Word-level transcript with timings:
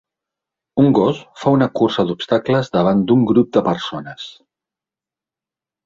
Un 0.83 0.87
gos 0.99 1.19
fa 1.41 1.53
una 1.59 1.67
cursa 1.81 2.07
d'obstacles 2.09 2.73
davant 2.79 3.07
d'un 3.13 3.29
grup 3.33 3.55
de 3.59 3.67
persones. 3.71 4.29